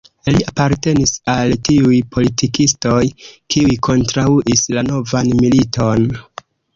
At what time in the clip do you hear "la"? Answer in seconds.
4.79-4.85